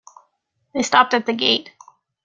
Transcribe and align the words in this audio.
They 0.73 0.81
stopped 0.81 1.13
at 1.13 1.27
the 1.27 1.33
gate. 1.33 1.73